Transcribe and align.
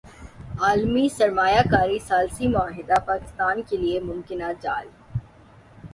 عالمی 0.59 1.07
سرمایہ 1.09 1.61
کاری 1.71 1.99
ثالثی 2.07 2.47
معاہدہ 2.47 2.99
پاکستان 3.05 3.61
کیلئے 3.69 3.99
ممکنہ 3.99 4.51
جال 4.61 4.87